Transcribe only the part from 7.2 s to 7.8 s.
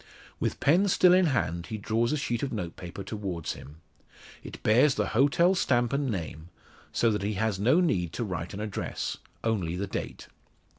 he has no